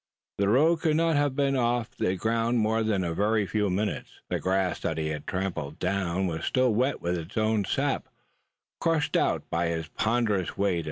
The 0.39 0.49
rogue 0.49 0.81
could 0.81 0.95
not 0.95 1.15
have 1.15 1.35
been 1.35 1.55
off 1.55 1.95
the 1.95 2.15
ground 2.15 2.57
more 2.57 2.81
than 2.81 3.03
a 3.03 3.13
very 3.13 3.45
few 3.45 3.69
minutes: 3.69 4.19
the 4.29 4.39
grass 4.39 4.79
that 4.79 4.97
he 4.97 5.09
had 5.09 5.27
trampled 5.27 5.77
down 5.77 6.25
was 6.25 6.43
still 6.43 6.73
wet 6.73 7.01
with 7.03 7.15
its 7.15 7.37
own 7.37 7.65
sap, 7.65 8.07
crushed 8.79 9.15
out 9.15 9.47
by 9.51 9.67
his 9.67 9.89
ponderous 9.89 10.57
weight. 10.57 10.79